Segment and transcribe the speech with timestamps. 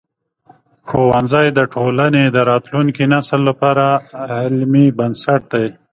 [0.87, 3.85] ښوونځی د ټولنې د راتلونکي نسل لپاره
[4.31, 5.67] علمي بنسټ دی.